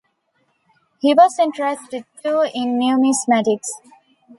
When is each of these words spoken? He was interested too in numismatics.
He 0.99 1.13
was 1.13 1.37
interested 1.37 2.05
too 2.25 2.49
in 2.55 2.79
numismatics. 2.79 3.69